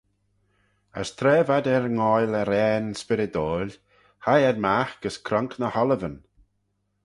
[0.99, 3.71] As tra v'ad er nghoaill arrane spyrrydoil,
[4.25, 6.17] hie ad magh gys cronk ny h-oliveyn.